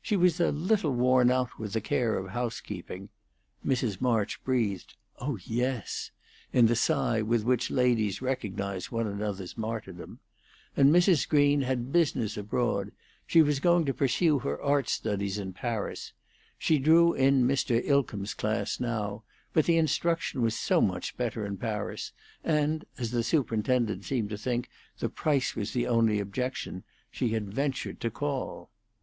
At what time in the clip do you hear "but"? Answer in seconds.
19.52-19.66